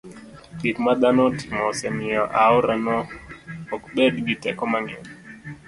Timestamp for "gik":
0.61-0.77